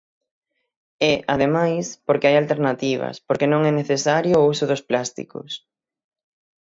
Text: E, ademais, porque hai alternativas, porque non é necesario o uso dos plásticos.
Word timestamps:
E, 1.11 1.13
ademais, 1.33 1.85
porque 2.05 2.27
hai 2.27 2.35
alternativas, 2.37 3.15
porque 3.27 3.47
non 3.51 3.61
é 3.69 3.71
necesario 3.75 4.35
o 4.37 4.47
uso 4.53 4.65
dos 4.71 4.85
plásticos. 4.89 5.51